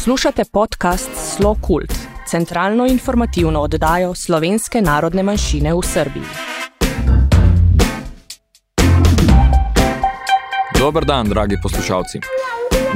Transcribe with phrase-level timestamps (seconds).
[0.00, 1.92] Poslušate podcast Slo Kult,
[2.26, 6.22] centralno informativno oddajo slovenske narodne manjšine v Srbiji.
[10.78, 12.20] Dober dan, dragi poslušalci.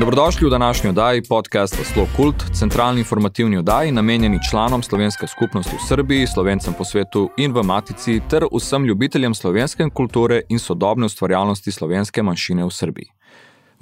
[0.00, 5.88] Dobrodošli v današnji oddaji podcasta Slo Kult, centralni informativni oddaji, namenjeni članom slovenske skupnosti v
[5.88, 11.72] Srbiji, slovencem po svetu in v Matici, ter vsem ljubiteljem slovenske kulture in sodobne ustvarjalnosti
[11.72, 13.10] slovenske manjšine v Srbiji.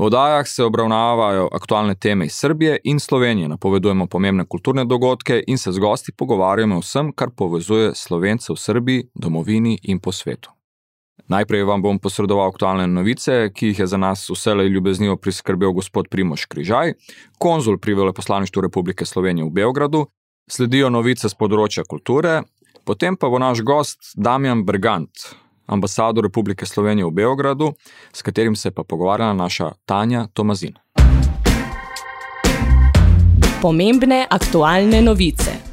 [0.03, 5.59] V oddajah se obravnavajo aktualne teme iz Srbije in Slovenije, napovedujemo pomembne kulturne dogodke in
[5.59, 10.51] se z gosti pogovarjamo o vsem, kar povezuje slovence v Srbiji, domovini in po svetu.
[11.29, 16.09] Najprej vam bom posredoval aktualne novice, ki jih je za nas vselej ljubeznivo priskrbel gospod
[16.11, 16.95] Primoš Križaj,
[17.39, 20.07] konzul pri veleposlaništvu Republike Slovenije v Beogradu,
[20.51, 22.41] sledijo novice z področja kulture,
[22.85, 25.31] potem pa bo naš gost Damjan Brgant,
[25.67, 27.73] ambasador Republike Slovenije v Beogradu,
[28.13, 30.75] s katerim se pa pogovarjala naša Tanja Tomazin.
[33.63, 35.73] Pomembne aktualne novice.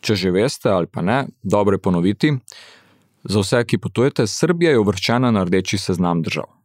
[0.00, 2.32] Če že veste ali pa ne, dobro je ponoviti.
[3.24, 6.55] Za vse, ki potujete, Srbija je uvrščena na rdeči seznam držav.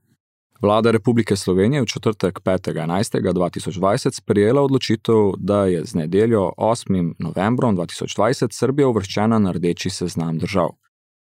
[0.62, 7.14] Vlada Republike Slovenije v četrtek 5.11.2020 sprejela odločitev, da je z nedeljo 8.
[7.20, 10.70] novembrom 2020 Srbija uvrščena na rdeči seznam držav.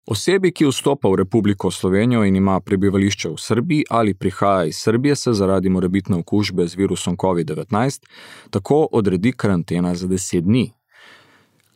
[0.08, 5.16] Osebi, ki vstopa v Republiko Slovenijo in ima prebivališče v Srbiji ali prihaja iz Srbije,
[5.16, 8.05] se zaradi morebitne okužbe z virusom COVID-19
[8.49, 10.72] tako odredi karantena za 10 dni,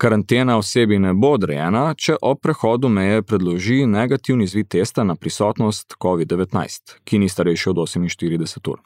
[0.04, 5.96] Karantena osebi ne bo odrejena, če ob prehodu meje predloži negativni izvid testa na prisotnost
[6.04, 8.82] COVID-19, ki ni starejši od 48 ur.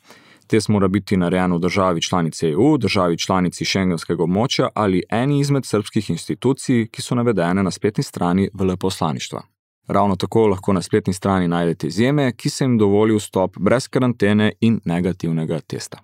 [0.47, 5.65] Test mora biti narejen v državi članici EU, državi članici šengenskega območja ali eni izmed
[5.65, 9.41] srpskih institucij, ki so navedene na spletni strani veleposlaništva.
[9.87, 14.51] Ravno tako lahko na spletni strani najdete izjeme, ki se jim dovoli vstop brez karantene
[14.61, 15.97] in negativnega testa.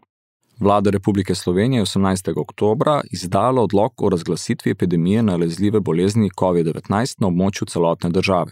[0.60, 2.34] Vlada Republike Slovenije je 18.
[2.40, 8.52] oktober izdala odlog o razglasitvi epidemije nalezljive bolezni COVID-19 na območju celotne države.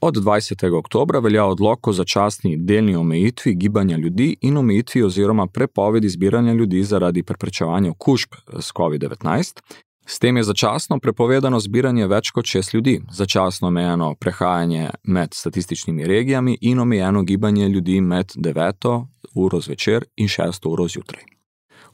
[0.00, 0.78] Od 20.
[0.78, 6.82] oktober velja odlog o začasni delni omejitvi gibanja ljudi in omejitvi oziroma prepovedi zbiranja ljudi
[6.84, 8.28] zaradi preprečevanja okužb
[8.60, 9.60] s COVID-19.
[10.06, 16.06] S tem je začasno prepovedano zbiranje več kot šest ljudi, začasno omejeno prehajanje med statističnimi
[16.06, 19.06] regijami in omejeno gibanje ljudi med 9.
[19.34, 20.68] uro zvečer in 6.
[20.68, 21.33] uro zjutraj.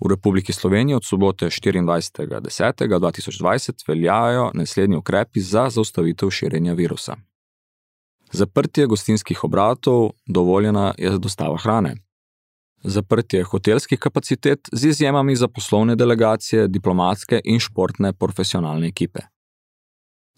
[0.00, 7.16] V Republiki Sloveniji od sobote 24.10.2020 veljajo naslednji ukrepi za zaustavitev širjenja virusa.
[8.32, 11.94] Zaprtje gostinskih obratov, dovoljena je dostava hrane.
[12.82, 19.20] Zaprtje hotelskih kapacitet z izjemami za poslovne delegacije, diplomatske in športne profesionalne ekipe.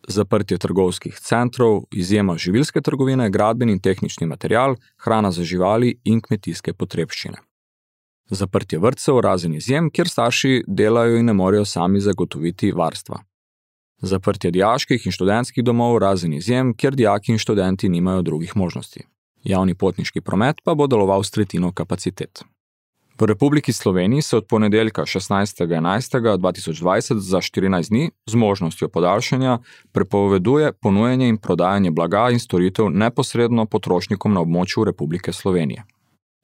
[0.09, 6.73] Zaprtje trgovskih centrov, izjema živilske trgovine, gradbeni in tehnični material, hrana za živali in kmetijske
[6.73, 7.52] potrebščine
[8.31, 13.23] zaprtje vrtcev, razen izjem, kjer starši delajo in ne morejo sami zagotoviti varstva.
[14.03, 19.07] Zaprtje dijaških in študentskih domov, razen izjem, kjer dijaki in študenti nimajo drugih možnosti.
[19.45, 22.45] Javni potniški promet pa bo deloval s tretjino kapacitet.
[23.21, 29.59] V Republiki Sloveniji se od ponedeljka 16.11.2020 za 14 dni z možnostjo podaljšanja
[29.93, 35.85] prepoveduje ponujanje in prodajanje blaga in storitev neposredno potrošnikom na območju Republike Slovenije.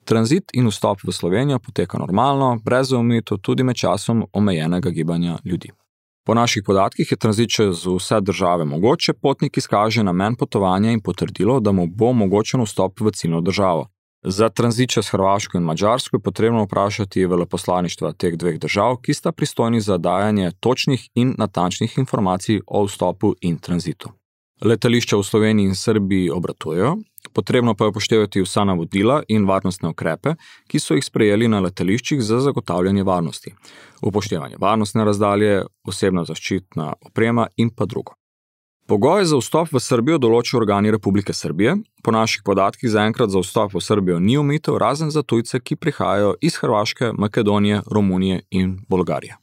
[0.09, 5.69] Tranzit in vstop v Slovenijo poteka normalno, brez omejitev, tudi med časom omejenega gibanja ljudi.
[6.25, 11.61] Po naših podatkih je tranzit čez vse države mogoče, potnik izkaže namen potovanja in potrdilo,
[11.61, 13.87] da mu bo omogočen vstop v ciljno državo.
[14.25, 19.33] Za tranzit čez Hrvaško in Mačarsko je potrebno vprašati veleposlaništva teh dveh držav, ki sta
[19.33, 24.18] pristojni za dajanje točnih in natančnih informacij o vstopu in tranzitu.
[24.65, 26.97] Letališča v Sloveniji in Srbiji obratujejo,
[27.33, 30.35] Potrebno pa je upoštevati vsa navodila in varnostne ukrepe,
[30.67, 33.55] ki so jih sprejeli na letališčih za zagotavljanje varnosti.
[34.03, 38.17] Upoštevanje varnostne razdalje, osebna zaščitna oprema in pa drugo.
[38.89, 41.77] Pogoje za vstop v Srbijo določijo organi Republike Srbije.
[42.03, 46.35] Po naših podatkih zaenkrat za vstop v Srbijo ni omitev, razen za tujce, ki prihajajo
[46.41, 49.37] iz Hrvaške, Makedonije, Romunije in Bolgarije.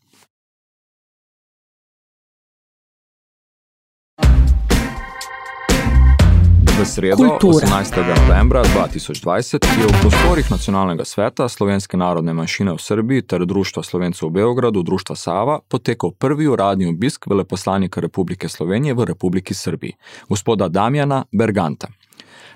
[6.85, 7.65] V sredo, Kultura.
[7.65, 7.97] 18.
[7.97, 14.29] novembra 2020, je v prostorih Nacionalnega sveta Slovenske narodne manjšine v Srbiji ter Društva Slovencev
[14.29, 19.97] v Beogradu, Društva Sava, potekal prvi uradni obisk veleposlanika Republike Slovenije v Republiki Srbiji,
[20.29, 21.89] gospoda Damjana Berganta.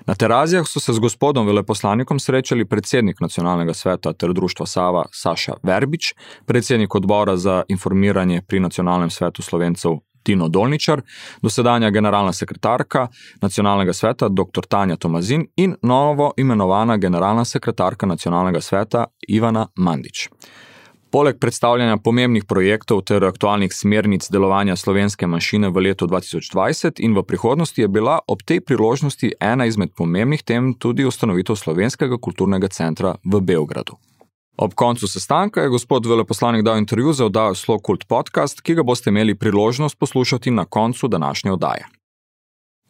[0.06, 5.58] Na terazijah so se z gospodom veleposlanikom srečali predsednik Nacionalnega sveta ter Društva Sava Saša
[5.62, 6.14] Verbič,
[6.46, 11.02] predsednik odbora za informiranje pri Nacionalnem svetu Slovencev Tino Dolničar,
[11.42, 13.08] dosedanja generalna sekretarka
[13.40, 14.66] Nacionalnega sveta dr.
[14.68, 20.28] Tanja Tomazin in novo imenovana generalna sekretarka Nacionalnega sveta Ivana Mandič.
[21.10, 27.24] Poleg predstavljanja pomembnih projektov ter aktualnih smernic delovanja slovenske manjšine v letu 2020 in v
[27.26, 33.16] prihodnosti je bila ob tej priložnosti ena izmed pomembnih tem tudi ustanovitev Slovenskega kulturnega centra
[33.24, 33.98] v Beogradu.
[34.60, 38.82] Ob koncu sestanka je gospod veleposlanik dal intervju za oddajo Slow Cult podcast, ki ga
[38.82, 41.86] boste imeli priložnost poslušati na koncu današnje oddaje.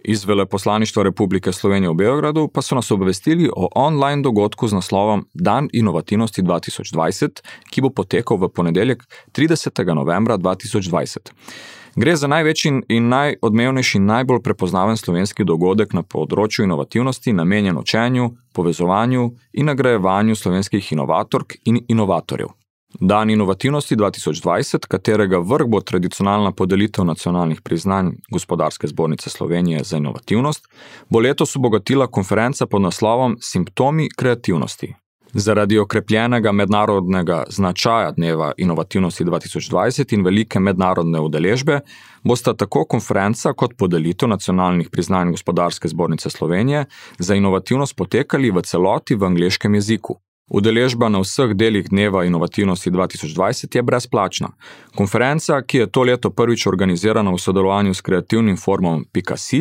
[0.04, 5.26] Iz veleposlaništva Republike Slovenije v Beogradu pa so nas obvestili o online dogodku z naslovom
[5.34, 7.40] Dan inovativnosti 2020,
[7.70, 9.94] ki bo potekal v ponedeljek 30.
[9.94, 11.18] novembra 2020.
[11.96, 19.30] Gre za največji in najodmevnejši, najbolj prepoznaven slovenski dogodek na področju inovativnosti, namenjen učenju, povezovanju
[19.52, 22.48] in nagrajevanju slovenskih inovatork in inovatorjev.
[23.00, 30.66] Dan inovativnosti 2020, katerega vrh bo tradicionalna podelitev nacionalnih priznanj Gospodarske zbornice Slovenije za inovativnost,
[31.08, 34.94] bo letos obogatila konferenca pod naslovom Simptomi kreativnosti,
[35.34, 41.80] Zaradi okrepljenega mednarodnega značaja dneva inovativnosti 2020 in velike mednarodne udeležbe
[42.24, 46.84] bosta tako konferenca kot podelitev nacionalnih priznanj Gospodarske zbornice Slovenije
[47.18, 50.18] za inovativnost potekali v celoti v angleškem jeziku.
[50.50, 54.48] Udeležba na vseh delih Dneva inovativnosti 2020 je brezplačna.
[54.96, 59.52] Konferenca, ki je to leto prvič organizirana v sodelovanju s kreativnim formom PKC,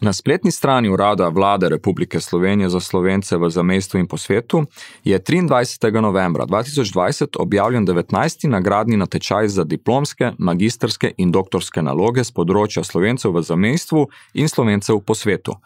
[0.00, 4.64] Na spletni strani Urada Vlade Republike Slovenije za slovence v zamestju in po svetu
[5.04, 6.00] je 23.
[6.00, 8.48] novembra 2020 objavljen 19.
[8.48, 15.00] nagradni natečaj za diplomske, magistrske in doktorske naloge z področja slovencev v zamestju in slovencev
[15.00, 15.58] po svetu.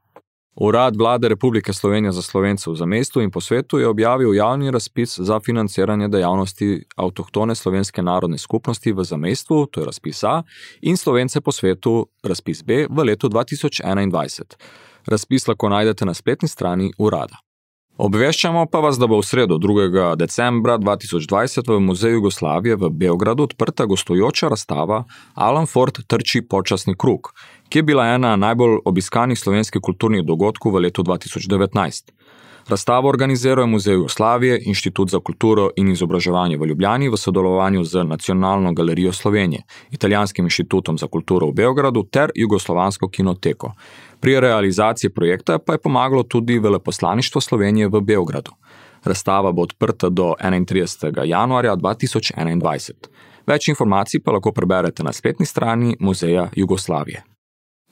[0.60, 5.19] Urad Vlade Republike Slovenije za slovence v zamestu in po svetu je objavil javni razpis
[5.19, 10.43] za financiranje dejavnosti avtohtone slovenske narodne skupnosti v zamestu, to je razpis A,
[10.82, 14.56] in slovence po svetu, razpis B, v letu 2021.
[15.06, 17.38] Razpis lahko najdete na spletni strani urada.
[17.99, 20.14] Obveščamo pa vas, da bo v sredo 2.
[20.14, 25.00] decembra 2020 v Muzeju Jugoslavije v Beogradu odprta gostujoča razstava
[25.34, 27.32] Alan Ford trči počasni krug,
[27.69, 32.12] ki je bila ena najbolj obiskanih slovenskih kulturnih dogodkov v letu 2019.
[32.69, 38.73] Razstavo organizirajo Muzej Jugoslavije, Inštitut za kulturo in izobraževanje v Ljubljani v sodelovanju z Nacionalno
[38.73, 43.73] galerijo Slovenije, Italijanskim inštitutom za kulturo v Beogradu ter Jugoslovansko kinoteko.
[44.21, 48.52] Pri realizaciji projekta pa je pomagalo tudi veleposlaništvo Slovenije v Beogradu.
[49.04, 51.25] Razstava bo odprta do 31.
[51.25, 52.92] januarja 2021.
[53.47, 57.27] Več informacij pa lahko preberete na spletni strani Muzeja Jugoslavije.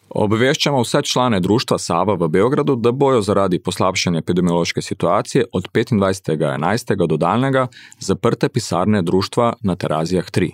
[0.09, 7.07] Obveščamo vse člane društva Sava v Beogradu, da bojo zaradi poslabšanja epidemiološke situacije od 25.11.
[7.07, 7.67] do daljnega
[7.99, 10.51] zaprte pisarne društva na Terazijah 3.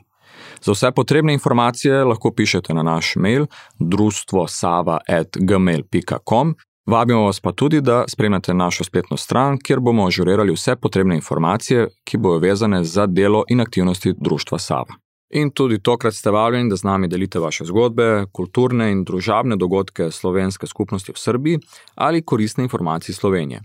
[0.62, 3.46] Za vse potrebne informacije lahko pišete na naš mail
[3.78, 6.54] društvosava.gmail.com.
[6.86, 11.88] Vabimo vas pa tudi, da spremljate našo spletno stran, kjer bomo ažurirali vse potrebne informacije,
[12.04, 15.01] ki bojo vezane za delo in aktivnosti društva Sava.
[15.32, 20.10] In tudi tokrat ste vabljeni, da z nami delite vaše zgodbe, kulturne in družabne dogodke
[20.10, 21.60] slovenske skupnosti v Srbiji
[21.94, 23.60] ali koristne informacije Slovenije.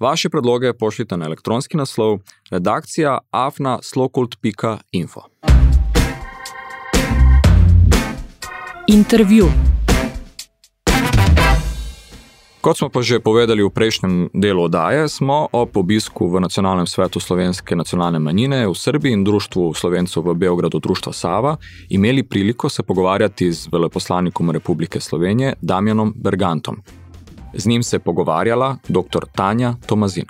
[0.00, 2.18] Vaše predloge pošljite na elektronski naslov
[2.50, 5.22] redakcija afna.slokult.info.
[8.88, 9.73] Intervju.
[12.64, 17.20] Kot smo pa že povedali v prejšnjem delu oddaje, smo ob obisku v Nacionalnem svetu
[17.20, 21.60] slovenske nacionalne manjine v Srbiji in Društvu slovencev v Beogradu Društva Sava
[21.92, 26.80] imeli priliko se pogovarjati z veleposlanikom Republike Slovenije Damjanom Bergantom.
[27.52, 29.28] Z njim se je pogovarjala dr.
[29.36, 30.24] Tanja Tomazin.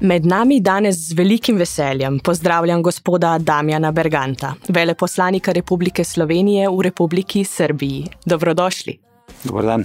[0.00, 7.44] Med nami danes z velikim veseljem pozdravljam gospoda Damjana Berganta, veleposlanika Republike Slovenije v Republiki
[7.44, 8.06] Srbiji.
[8.24, 9.08] Dobrodošli.
[9.44, 9.84] Dobar dan.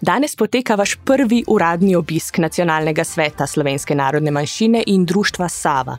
[0.00, 5.98] Danes poteka vaš prvi uradni obisk Nacionalnega sveta Slovenske narodne manjšine in društva Sava.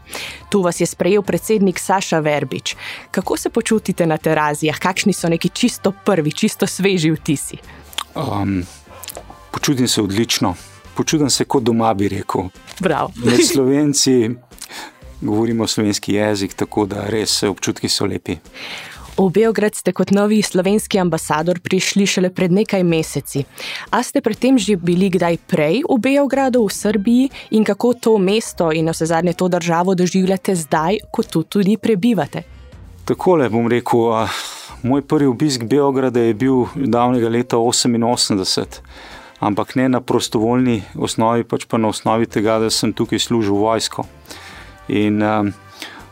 [0.49, 2.75] Tu vas je sprejel predsednik Saša Verbič.
[3.11, 4.79] Kako se počutite na terazijah?
[4.79, 7.57] Kakšni so neki čisto prvi, čisto sveži vtisi?
[8.15, 8.63] Um,
[9.51, 10.55] počutim se odlično
[10.97, 12.49] počutim se kot doma, bi rekel.
[13.15, 14.29] Med slovenci
[15.21, 18.37] govorimo slovenski jezik, tako da res občutki so lepi.
[19.17, 23.41] V Beograd ste kot novi slovenski ambasador prišli šele pred nekaj meseci.
[23.89, 27.25] A ste predtem že bili kdaj prej v Beogradu, v Srbiji
[27.57, 32.45] in kako to mesto in vse zadnje to državo doživljate zdaj, ko tu tudi prebivate?
[33.09, 34.29] Takole bom rekel,
[34.85, 38.85] moj prvi obisk Beograda je bil davnega leta 1988
[39.39, 44.05] ampak ne na prostovoljni osnovi, pač pa na osnovi tega, da sem tukaj služil vojsko.
[44.87, 45.53] In, um,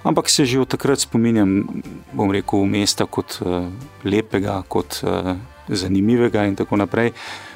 [0.06, 1.66] ampak se že od takrat spominjam,
[2.14, 3.66] bom rekel, mesta kot uh,
[4.06, 5.34] lepega, kot uh,
[5.68, 7.12] zanimivega in tako naprej.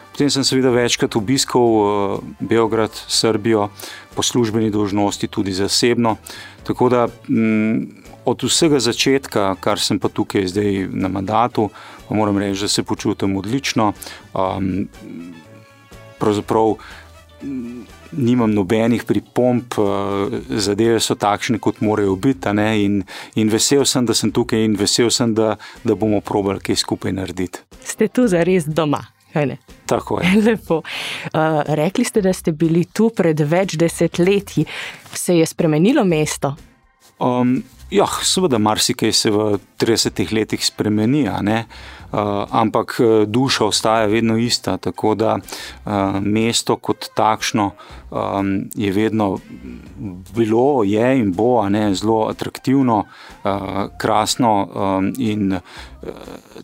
[0.10, 1.86] Potem sem seveda večkrat obiskal uh,
[2.42, 3.70] Beograd, Srbijo,
[4.18, 6.18] po službeni dožnosti, tudi zasebno.
[6.66, 7.86] Tako da um,
[8.26, 11.70] od vsega začetka, kar sem pa tukaj zdaj na mandatu,
[12.10, 13.94] moram reči, da se počutim odlično.
[14.34, 14.90] Um,
[16.20, 16.76] pravzaprav
[18.12, 22.50] nimam nobenih pripomp, eh, zadeve so takšne, kot morajo biti.
[22.84, 23.04] In,
[23.36, 27.12] in vesel sem, da sem tukaj in vesel sem, da, da bomo probali kaj skupaj
[27.12, 27.60] narediti.
[27.84, 29.04] Ste tu za res doma?
[29.86, 30.42] Tako je.
[30.46, 30.78] Lepo.
[30.78, 34.66] Uh, rekli ste, da ste bili tu pred več desetletji.
[35.14, 36.56] Se je spremenilo mesto?
[37.20, 37.60] Um,
[37.92, 41.28] ja, seveda, marsikaj se v 30 letih spremeni.
[41.30, 42.98] Uh, ampak
[43.28, 44.78] duša ostaja vedno ista.
[44.78, 47.72] Tako da uh, mesto kot takšno
[48.12, 49.38] um, je vedno
[50.36, 53.04] bilo, je in bo ne, zelo atraktivno,
[53.44, 53.52] uh,
[53.98, 54.68] krasno.
[54.76, 55.60] Um, in, uh,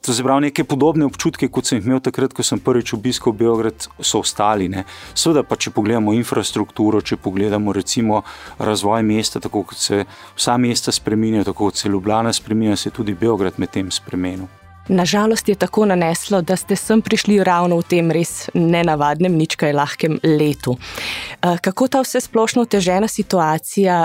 [0.02, 3.34] to je pravi neke podobne občutke, kot sem jih imel takrat, ko sem prvič obiskal
[3.34, 4.70] Beograd, so ostali.
[4.70, 4.86] Ne.
[5.14, 8.24] Seveda pa, če pogledamo infrastrukturo, če pogledamo recimo
[8.60, 10.04] razvoj mesta, tako kot se
[10.36, 14.65] vsa mesta spremenjajo, tako kot se Ljubljana spremenja, se tudi Beograd med tem spremenil.
[14.88, 20.20] Nažalost je tako naneslo, da ste sem prišli ravno v tem res nenavadnem, ničkaj lahkem
[20.24, 20.78] letu.
[20.78, 23.96] Eh, kako ta vse splošno težena situacija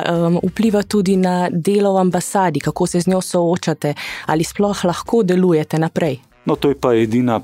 [0.42, 3.94] vpliva tudi na delo v ambasadi, kako se z njo soočate,
[4.26, 6.20] ali sploh lahko delujete naprej?
[6.44, 7.40] No, to je pa edina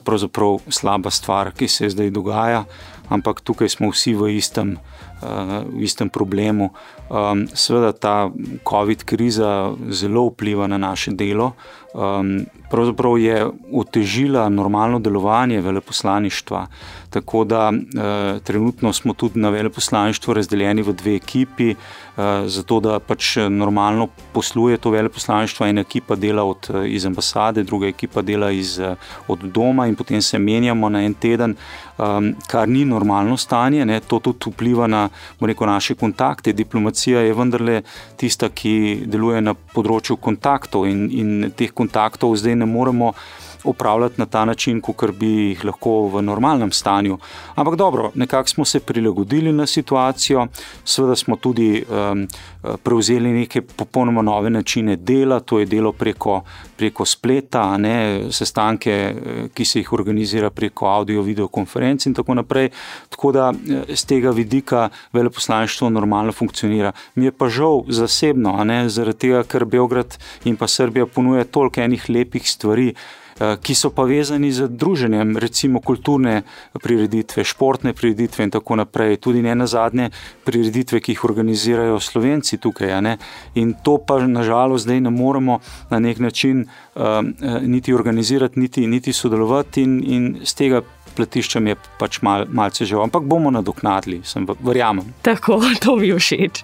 [0.69, 2.65] slaba stvar, ki se zdaj dogaja,
[3.09, 4.79] ampak tukaj smo vsi v istem,
[5.23, 6.71] uh, v istem problemu.
[7.55, 8.31] Sveda ta
[8.65, 11.53] COVID kriza zelo vpliva na naše delo
[11.97, 16.67] um, pravzaprav je otežila normalno delovanje veleposlaništva.
[17.11, 22.99] Tako da uh, trenutno smo tudi na veleposlaništvu razdeljeni v dve ekipi, uh, zato da
[22.99, 25.67] pač normalno posluje to veleposlaništvo.
[25.67, 28.81] Ena ekipa dela od, iz ambasade, druga ekipa dela iz,
[29.29, 31.57] od doma, in potem se menjamo na en teden,
[31.99, 33.85] um, kar ni normalno stanje.
[33.85, 34.01] Ne.
[34.01, 35.09] To tudi vpliva na
[35.41, 36.53] rekel, naše kontakte.
[36.53, 37.83] Diplomacija je vendarle
[38.17, 43.15] tista, ki deluje na področju kontaktov in, in teh kontaktov kontaktov zdaj ne moremo
[43.67, 47.19] upravljati na ta način, kot bi jih lahko v normalnem stanju.
[47.55, 50.47] Ampak dobro, nekako smo se prilagodili na situacijo,
[50.85, 52.27] seveda smo tudi um,
[52.83, 56.41] prevzeli neke popolnoma nove načine dela, to je delo preko,
[56.77, 59.15] preko spleta, ne, sestanke,
[59.55, 62.71] ki se jih organizira preko audio-video konferenc in tako naprej.
[63.09, 63.53] Tako da
[63.89, 66.93] z tega vidika veleposlaništvo normalno funkcionira.
[67.15, 71.81] Mi je pa žal zasebno, ne, zaradi tega, ker Beograd in pa Srbija ponuja toliko
[71.81, 72.95] enih lepih stvari.
[73.37, 79.21] Eh, ki so pa vezani z druženjem, recimo kulturne prireditve, športne prireditve in tako naprej,
[79.21, 80.09] tudi ne na zadnje
[80.45, 82.97] prireditve, ki jih organizirajo slovenci tukaj.
[83.55, 87.03] In to pa nažalost zdaj ne moremo na nek način uh,
[87.63, 90.83] niti organizirati, niti, niti sodelovati, in, in z tega.
[91.17, 94.21] Pletiščem je pač mal, malce že, ampak bomo nadoknadili,
[94.61, 95.15] verjamem.
[95.25, 96.61] Tako, to mi všeč.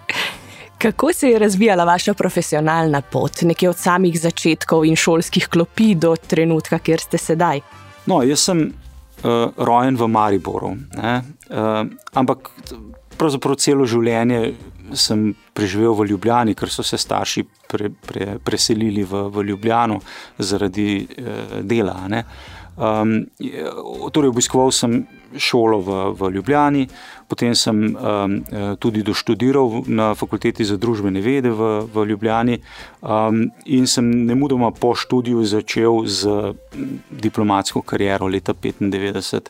[0.82, 6.16] Kako se je razvijala vaša profesionalna pot, nekje od samih začetkov in šolskih klopi do
[6.16, 7.60] trenutka, kjer ste sedaj?
[8.06, 11.86] No, jaz sem uh, rojen v Mariboru, uh,
[12.18, 12.50] ampak
[13.14, 14.56] pravzaprav celo življenje
[14.98, 20.00] sem preživel v Ljubljani, ker so se starši pre, pre, preselili v, v Ljubljano
[20.38, 21.94] zaradi uh, dela.
[22.10, 23.26] Uh, Um,
[24.12, 25.02] torej, obiskoval sem
[25.36, 26.86] šolo v, v Ljubljani,
[27.28, 28.36] potem sem um,
[28.78, 32.58] tudi doštudiral na fakulteti za družbene vede v, v Ljubljani
[33.00, 36.52] um, in sem ne mudoma po študiju začel z
[37.10, 39.48] diplomatsko kariero leta 1995.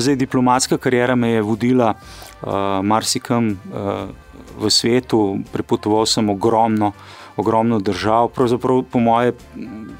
[0.00, 3.56] Zdaj, diplomatska karijera me je vodila uh, marsikam.
[3.68, 4.28] Uh,
[4.60, 6.92] v svetu, prepotoval sem ogromno,
[7.36, 8.28] ogromno držav.
[8.36, 9.34] Pravzaprav, po moje,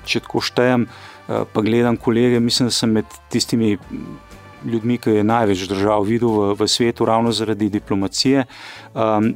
[0.04, 0.86] če tako štejem,
[1.26, 3.76] pa gledam kolege, mislim, da sem med tistimi
[4.64, 8.45] ljudmi, ki je največ držav videl v, v svetu, ravno zaradi diplomacije.
[8.95, 9.35] Um,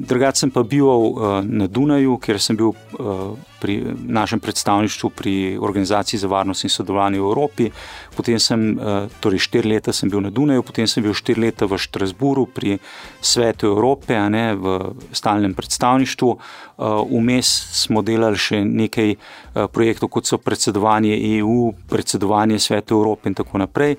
[0.00, 5.58] Drugače sem pa bil uh, na Dunaju, kjer sem bil uh, pri našem predstavništvu pri
[5.60, 7.70] Organizaciji za varnost in sodelovanje v Evropi.
[8.16, 11.64] Potem sem, uh, torej štiri leta sem bil na Dunaju, potem sem bil štiri leta
[11.64, 12.76] v Štrasburu pri
[13.24, 16.28] Svetu Evrope, ne, v stalnem predstavništvu.
[16.28, 23.32] Uh, vmes smo delali še nekaj uh, projektov, kot so predsedovanje EU, predsedovanje Svetu Evrope
[23.32, 23.96] in tako naprej.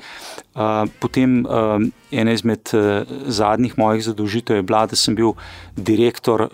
[1.01, 1.43] Potem
[2.11, 2.71] ena izmed
[3.27, 5.33] zadnjih mojih zadolžitev je bila, da sem bil
[5.75, 6.47] direktor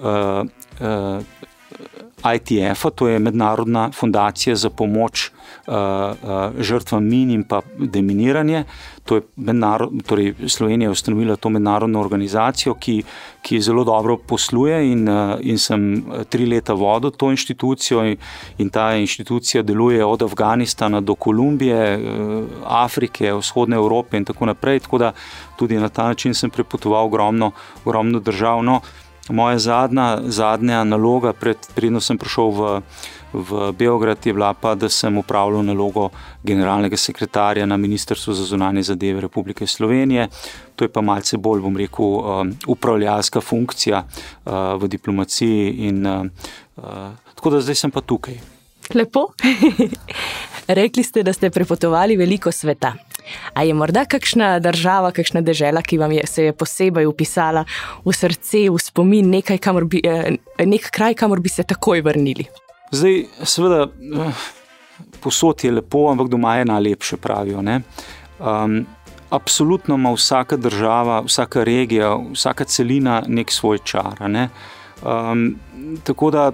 [2.36, 5.32] ITF-a, to je Mednarodna fundacija za pomoč
[5.68, 8.64] uh, uh, žrtvam min in pa deminiranje.
[10.06, 13.04] Torej, Slovenija je ustanovila to mednarodno organizacijo, ki,
[13.42, 18.06] ki zelo dobro posluje, in, uh, in sem tri leta vodil to inštitucijo.
[18.06, 18.18] In,
[18.58, 24.80] in ta inštitucija deluje od Afganistana do Kolumbije, uh, Afrike, vzhodne Evrope in tako naprej.
[24.80, 25.14] Tako da
[25.58, 27.52] tudi na ta način sem prepotoval ogromno,
[27.86, 28.64] ogromno držav.
[28.64, 28.82] No,
[29.32, 32.70] Moja zadnja, zadnja naloga, predtem sem prišel v,
[33.34, 36.10] v Beograd, je bila pa, da sem upravljal nalogo
[36.44, 40.28] generalnega sekretarja na Ministrstvu za zunanje zadeve Republike Slovenije.
[40.76, 45.88] To je pa malce bolj, bom rekel, um, upravljalska funkcija uh, v diplomaciji.
[45.88, 46.26] In, uh,
[46.78, 46.84] uh,
[47.36, 48.40] tako da zdaj sem pa tukaj.
[48.94, 49.32] Lepo.
[50.68, 52.94] Rekli ste, da ste prepotovali veliko sveta.
[53.54, 57.66] A je morda kakšna država, kakšna država, ki vam je se je posebej upisala
[58.06, 62.46] v srce, v spomin, nekaj, bi, eh, nek kraj, kamor bi se takoj vrnili?
[62.92, 64.32] Zdaj, seveda, eh,
[65.22, 67.62] posod je lepo, ampak doma je najlepše, pravijo.
[68.40, 68.86] Um,
[69.30, 74.30] absolutno ima vsaka država, vsaka regija, vsaka celina nek svoj čar.
[74.30, 74.50] Ne?
[75.02, 75.56] Um,
[76.04, 76.52] tako da,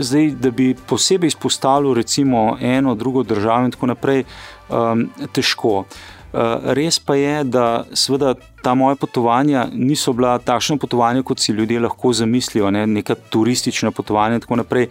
[0.00, 4.24] zdaj, da bi posebej izpostavil recimo eno, drugo državo in tako naprej
[4.68, 5.78] um, težko.
[5.78, 11.52] Uh, res pa je, da seveda, ta moja potovanja niso bila takšna potovanja, kot si
[11.52, 12.86] ljudje lahko zamislijo, ne?
[12.86, 14.88] neka turistična potovanja in tako naprej.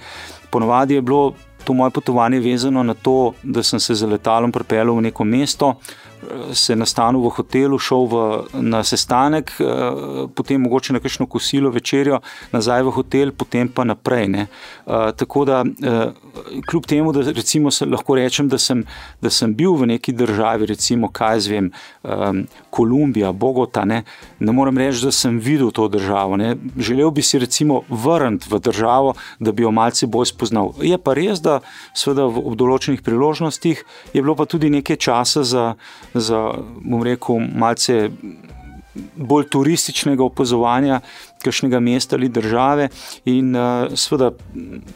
[0.49, 1.33] Ponovadi je bilo
[1.65, 5.73] to moje potovanje vezano na to, da sem se z letalom pripeljal v neko mesto,
[6.53, 8.15] se nastanil v hotelu, šel v,
[8.61, 9.65] na sestanek, eh,
[10.33, 12.19] potem mogoče na kakšno kosilo, večerjo,
[12.51, 14.27] nazaj v hotel, potem pa naprej.
[14.27, 14.47] Ne.
[14.47, 16.11] Eh, tako da, eh,
[16.69, 17.19] kljub temu, da
[17.85, 18.85] lahko rečem, da sem,
[19.21, 21.71] da sem bil v neki državi, recimo, kaj zvem,
[22.69, 24.03] Kolumbija, Bogota, ne,
[24.39, 26.37] ne morem reči, da sem videl to državo.
[26.37, 26.55] Ne.
[26.77, 30.73] Želel bi si recimo vrniti v državo, da bi jo malce bolj spoznal.
[30.81, 31.59] Je pa res, da
[31.93, 35.75] seveda v določenih priložnostih je bilo pa tudi nekaj časa za
[36.15, 38.09] za, bom rekel, malce
[39.15, 40.99] bolj turističnega opazovanja
[41.43, 42.87] kakšnega mesta ali države,
[43.25, 44.31] in uh, seveda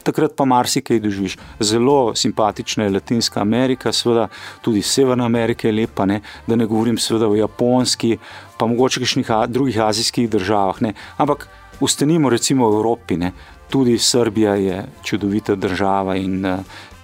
[0.02, 1.36] takrat pa marsikaj doživiš.
[1.60, 4.28] Zelo simpatična je Latinska Amerika, seveda
[4.60, 6.20] tudi Severna Amerika je lepa, ne?
[6.46, 8.16] da ne govorim seveda o Japonski,
[8.58, 10.82] pa mogoče kakšnih drugih azijskih državah.
[10.82, 10.92] Ne?
[11.16, 11.48] Ampak
[11.80, 13.16] ustanimo recimo v Evropi.
[13.16, 13.32] Ne?
[13.70, 16.58] Tudi Srbija je čudovita država in uh,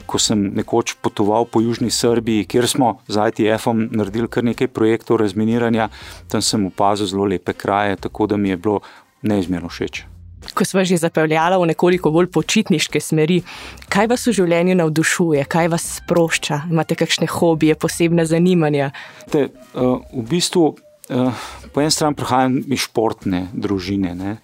[0.07, 5.21] ko sem nekoč potoval po Južni Srbiji, kjer smo z ITF-om naredili kar nekaj projektov
[5.23, 5.89] razminiranja,
[6.31, 8.81] tam sem opazil zelo lepe kraje, tako da mi je bilo
[9.23, 10.07] neizmerno všeč.
[10.55, 13.41] Ko smo že zapeljali v nekoliko bolj počitniške smeri,
[13.91, 18.93] kaj vas v življenju navdušuje, kaj vas sprošča, imate kakšne hobije, posebne zanimanja?
[19.33, 20.77] Te, uh, v bistvu,
[21.11, 24.15] uh, po eni strani prihajam iz športne družine.
[24.15, 24.37] Ne?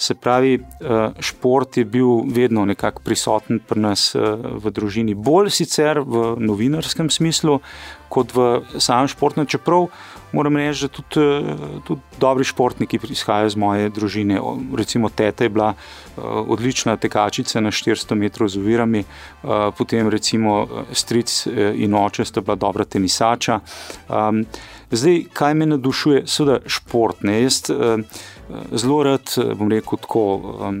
[0.00, 4.20] Se pravi, eh, šport je bil vedno nekako prisoten pri nas eh,
[4.64, 7.58] v družini, bolj sicer v novinarskem smislu,
[8.08, 9.44] kot v samem športu.
[9.44, 9.90] Čeprav
[10.32, 14.40] moram reči, da tudi, eh, tudi dobri športniki prihajajo iz moje družine.
[14.72, 15.74] Recimo, teta je bila
[16.16, 19.04] odlična tekačica na 400 metrov z ovirami,
[19.76, 23.60] potem recimo stric in oče sta bila dobra tenisača.
[24.90, 27.22] Zdaj, kaj me nadušuje, seveda šport.
[27.22, 27.42] Ne?
[27.42, 27.62] Jaz
[28.72, 30.80] zelo rad, eh, bom rekel, tako um,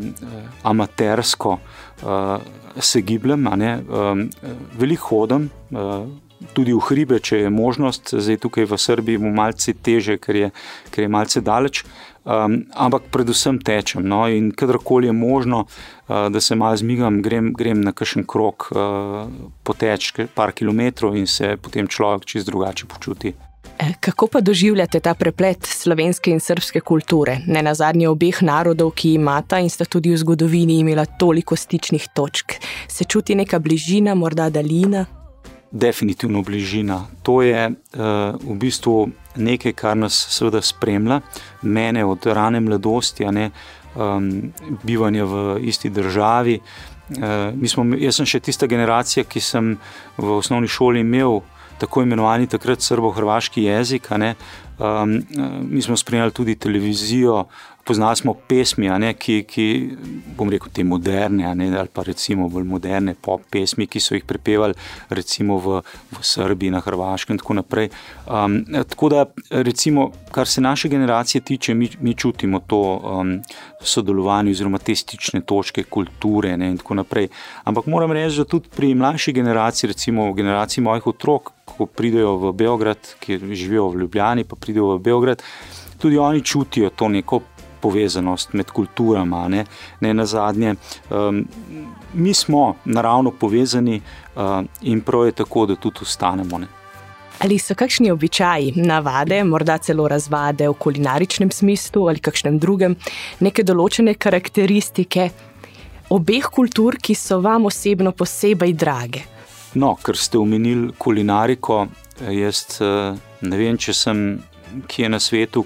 [0.62, 1.58] amatersko
[2.02, 2.40] uh,
[2.76, 4.30] se gibljem, um,
[4.78, 5.50] veliko hodim.
[5.70, 6.08] Uh,
[6.56, 10.48] Tudi v hribe, če je možnost, zdaj tukaj v Srbiji je malce teže, ker je,
[10.88, 11.82] ker je malce daleč,
[12.24, 14.06] um, ampak predvsem tečem.
[14.08, 18.70] No, in kadarkoli je možno, uh, da se malo zmigam, grem, grem na kakšen krok,
[18.72, 19.28] uh,
[19.68, 23.36] poteč par kilometrov in se potem človek čist drugače počuti.
[23.80, 28.90] E, kako pa doživljate ta preplet slovenske in srpske kulture, ne na zadnje obeh narodov,
[28.92, 32.58] ki imata in sta tudi v zgodovini imela toliko stičnih točk?
[32.88, 35.06] Se čuti neka bližina, morda daljina?
[35.70, 37.06] Definitivno bližina.
[37.22, 38.04] To je uh,
[38.42, 41.20] v bistvu nekaj, kar nas seveda spremlja,
[41.62, 43.24] mene od rane mladosti.
[43.32, 43.50] Ne,
[43.94, 46.58] um, bivanja v isti državi.
[47.16, 49.72] Uh, smo, jaz sem še tista generacija, ki sem
[50.18, 51.40] v osnovni šoli imel
[51.80, 54.10] tako imenovani takrat srbo-hrvaški jezik.
[54.12, 55.22] Um,
[55.70, 57.44] mi smo spremljali tudi televizijo,
[57.90, 59.64] poznali smo pesmi, ne, ki, ki,
[60.38, 64.22] bom rekel, te moderne, ne, ali pa recimo bolj moderne pop pesmi, ki so jih
[64.28, 64.76] prepevali
[65.10, 65.80] recimo v,
[66.14, 67.90] v Srbiji, na Hrvaškem in tako naprej.
[68.30, 68.60] Um,
[68.92, 73.34] tako da, recimo, kar se naše generacije tiče, mi, mi čutimo to um,
[73.82, 77.26] sodelovanje oziroma te stične točke kulture ne, in tako naprej.
[77.64, 82.54] Ampak moram reči, da tudi pri mlajši generaciji, recimo generaciji mojih otrok, ko pridejo v
[82.54, 85.42] Beograd, ki živijo v Ljubljani, pa pridejo v Beograd.
[86.00, 87.42] Tudi oni čutijo to neko
[87.80, 89.48] povezanost med kulturama.
[89.48, 89.64] Ne,
[90.00, 90.74] ne na zadnje,
[91.10, 91.44] um,
[92.14, 96.58] mi smo naravno povezani uh, in prav je tako, da tudi ostanemo.
[96.58, 96.66] Ne.
[97.40, 102.96] Ali so kakšni običaji, navade, morda celo razvade v kulinaričnem smislu ali kakšnem drugem,
[103.40, 105.30] neke določene karakteristike
[106.10, 109.24] obeh kultur, ki so vam osebno posebej drage?
[109.74, 111.84] No, ker ste omenili kulinariko,
[112.28, 113.16] jaz uh,
[113.46, 114.24] ne vem, če sem
[114.90, 115.64] kje na svetu,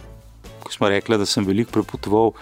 [0.74, 2.32] smo rekli, da sem veliko prepotoval,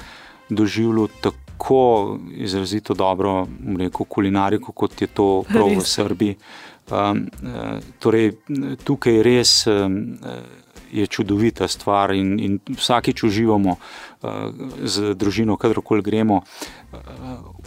[0.48, 3.46] doživljal tako izrazito dobro
[3.78, 6.36] rekel, kulinariko, kot je to prav v Srbiji.
[6.92, 7.26] Um,
[8.02, 8.32] torej,
[8.84, 10.18] tukaj res um,
[10.92, 14.30] je čudovita stvar in, in vsakeč uživamo uh,
[14.84, 16.42] z družino, kadarkoli gremo.
[16.92, 16.92] Uh,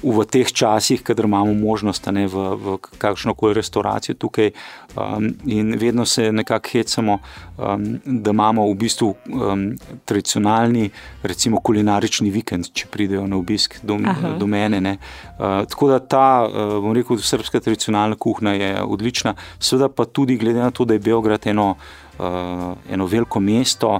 [0.06, 4.52] v teh časih, kader imamo možnost, ne v, v kakšno koli restauracijo tukaj,
[4.94, 7.18] um, in vedno se nekako hecamo,
[7.58, 9.66] um, da imamo v bistvu um,
[10.06, 10.90] tradicionalni,
[11.24, 13.98] recimo kulinarični vikend, če pridejo na obisk do,
[14.38, 14.98] do mene.
[15.40, 20.38] Uh, tako da ta, uh, bom rekel, srpska tradicionalna kuhna je odlična, seveda pa tudi
[20.38, 21.76] glede na to, da je Beograd eno.
[22.16, 24.00] Uh, eno veliko mesto,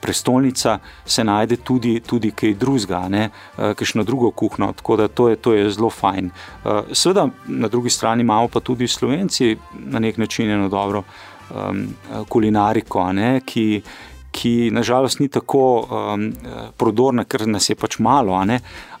[0.00, 4.72] prestolnica, se najde tudi, tudi kaj drugega, uh, kakšno drugo kuhno.
[4.72, 6.30] Tako da to je, to je zelo fajn.
[6.64, 11.02] Uh, seveda, na drugi strani imamo pa tudi Slovenci na nek način eno dobro
[11.50, 11.88] um,
[12.28, 13.82] kulinariko, ne, ki,
[14.30, 16.28] ki nažalost ni tako um,
[16.76, 18.36] prodorna, ker nas je pač malo.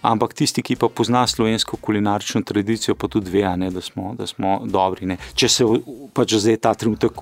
[0.06, 4.26] Ampak tisti, ki pa pozna slovensko kulinarično tradicijo, pa tudi ve, ne, da, smo, da
[4.26, 5.06] smo dobri.
[5.10, 5.16] Ne.
[5.34, 5.66] Če se
[6.14, 7.18] pač zdaj ta trenutek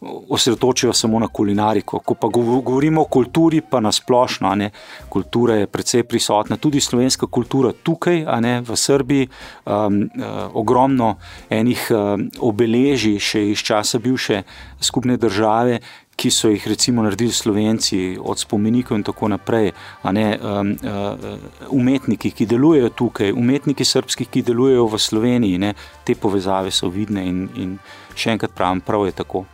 [0.00, 4.70] osredotočijo samo na kulinariko, ko pa govorimo o kulturi, pa nasplošno, ne,
[5.12, 9.28] kultura je precej prisotna, tudi slovenska kultura tukaj, ne, v Srbiji,
[9.66, 11.14] um, uh, ogromno
[11.50, 14.42] enih um, obeležij še iz časa bivše
[14.80, 15.80] skupne države,
[16.20, 19.70] ki so jih recimo naredili Slovenci, od spomenikov in tako naprej.
[20.12, 21.30] Ne, um, uh,
[21.90, 25.74] umetniki, ki delujejo tukaj, umetniki srpski, ki delujejo v Sloveniji, ne,
[26.04, 27.78] te povezave so vidne in, in
[28.14, 29.44] še enkrat pravim, prav je tako.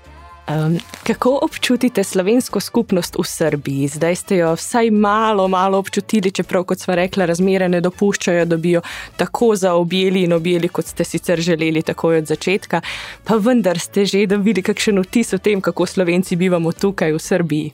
[0.47, 3.89] Um, kako občutite slovensko skupnost v Srbiji?
[3.89, 8.57] Zdaj ste jo vsaj malo, malo občutili, čeprav, kot smo rekli, razmere ne dopuščajo, da
[8.57, 8.83] bi jo
[9.19, 12.81] tako zaobjeli in objeli, kot ste sicer želeli, tako od začetka.
[13.25, 17.73] Pa vendar ste že dobili kakšen vtis o tem, kako slovenci bivamo tukaj v Srbiji?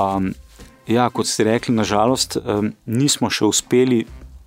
[0.00, 0.32] Um,
[0.86, 2.38] ja, kot ste rekli, nažalost,
[2.86, 4.04] nismo še uspeli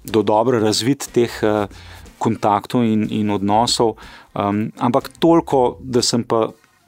[0.07, 1.39] do dobro razviti teh.
[1.43, 3.91] Uh, Kontaktov in, in odnosov,
[4.33, 6.47] um, ampak toliko, da sem pa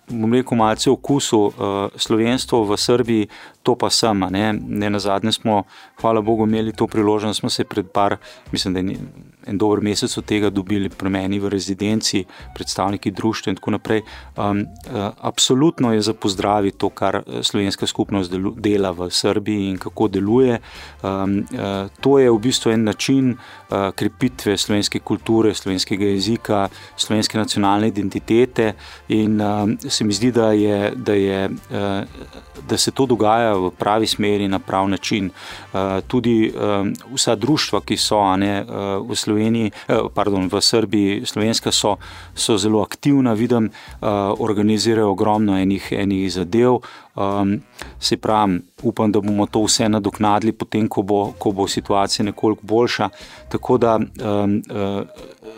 [0.10, 1.54] bom rekel, malce okusu uh,
[1.96, 3.30] slovenstvo v Srbiji,
[3.64, 4.18] to pa sem.
[4.34, 5.64] Ne, ne na zadnje smo,
[6.02, 8.18] hvala Bogu, imeli to priložnost, smo se pred par,
[8.52, 8.98] mislim, da je
[9.50, 12.24] en dober mesec od tega dobili pri meni v rezidenci,
[12.56, 14.02] predstavniki društva in tako naprej.
[14.38, 19.70] Um, uh, absolutno je za pozdraviti to, kar uh, slovenska skupnost delu, dela v Srbiji
[19.70, 20.60] in kako deluje.
[21.04, 27.38] Um, uh, to je v bistvu en način uh, krepitve slovenske kulture, slovenskega jezika, slovenske
[27.38, 28.74] nacionalne identitete
[29.08, 32.04] in um, se mi zdi, da, je, da, je, uh,
[32.70, 35.30] da se to dogaja v pravi smeri, na prav način.
[35.74, 41.26] Uh, tudi um, vsa društva, ki so ne, uh, v Sloveniji, uh, pardon, v Srbiji,
[41.26, 41.98] slovenska, so,
[42.36, 44.08] so zelo aktivna, vidim, uh,
[44.40, 46.80] organizirajo ogromno enih, enih zadev.
[47.20, 47.60] Um,
[48.00, 52.62] se pravi, upam, da bomo to vse nadoknadili, potem, ko bo, ko bo situacija nekoliko
[52.64, 53.10] boljša.
[53.50, 55.04] Tako da um, uh,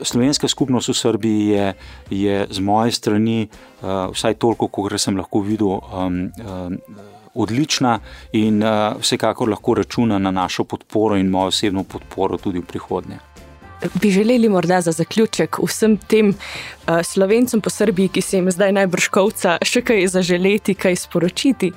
[0.01, 1.73] slovenska skupnost v Srbiji je,
[2.09, 3.47] je z moje strani,
[3.81, 5.79] uh, vsaj toliko, kot sem lahko videl.
[5.93, 6.77] Um, um,
[7.33, 7.99] odlična
[8.31, 13.30] in uh, vsekakor lahko računa na našo podporo in mojo osebno podporo tudi v prihodnje.
[14.01, 18.71] Bi želeli morda za zaključek vsem tem uh, slovencem po Srbiji, ki se jim zdaj
[18.71, 21.71] najbrž kovca, še kaj zaželeti, kaj sporočiti?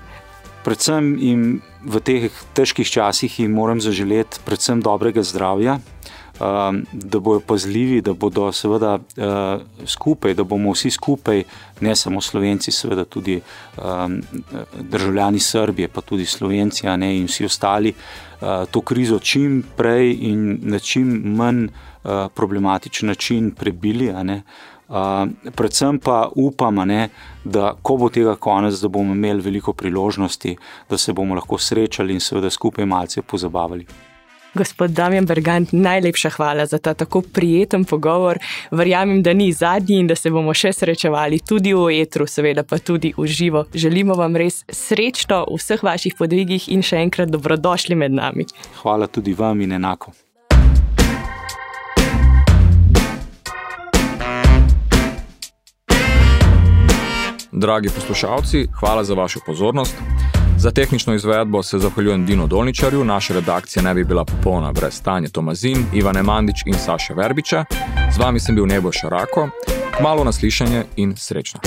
[0.64, 1.43] Predvsem jim
[1.85, 5.79] v teh težkih časih jim moram zaželeti predvsem dobrega zdravja,
[6.93, 8.99] da bodo pazljivi, da bodo seveda
[9.87, 11.45] skupaj, da bomo vsi skupaj,
[11.81, 13.40] ne samo Slovenci, seveda tudi
[14.81, 17.95] državljani Srbije, pa tudi Slovenci ne, in vsi ostali,
[18.71, 21.67] to krizo čim prej in na čim manj
[22.35, 24.11] problematičen način prebili.
[24.89, 27.09] Uh, predvsem pa upam, ne,
[27.45, 30.57] da ko bo tega konec, da bomo imeli veliko priložnosti,
[30.91, 33.87] da se bomo lahko srečali in seveda skupaj malce pozabavali.
[34.55, 38.38] Gospod Damien Bergant, najlepša hvala za ta tako prijeten pogovor.
[38.71, 42.79] Verjamem, da ni zadnji in da se bomo še srečevali tudi v etru, seveda pa
[42.79, 43.64] tudi v živo.
[43.75, 48.47] Želimo vam res srečno v vseh vaših podvigih in še enkrat dobrodošli med nami.
[48.83, 50.14] Hvala tudi vam in enako.
[57.51, 59.99] Dragi poslušalci, hvala za vašo pozornost.
[60.64, 65.29] Za tehnično izvedbo se zahvaljujem Dino Dolničarju, naša redakcija ne bi bila popolna brez Tanja
[65.29, 67.64] Tomazin, Ivane Mandič in Saša Verbiča.
[68.14, 69.48] Z vami sem bil Nebo Šarako,
[70.03, 71.61] malo naslišanje in srečno.